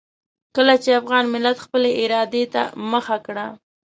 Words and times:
کله 0.55 0.75
چې 0.83 0.89
افغان 1.01 1.25
ملت 1.33 1.57
خپلې 1.65 1.89
ارادې 2.03 2.43
ته 2.53 2.61
مخه 2.91 3.17
کړه. 3.25 3.45